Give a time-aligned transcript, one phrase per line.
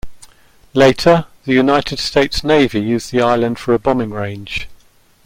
[0.73, 4.67] Later, the United States Navy used the island for a bombing range.